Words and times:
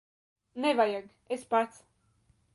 Nevajag. 0.65 1.11
Es 1.37 1.45
pats. 1.53 1.85